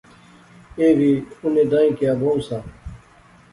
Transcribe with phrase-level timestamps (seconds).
[0.79, 1.11] ایہہ وی
[1.43, 2.57] انیں دائیں کیا بہوں سا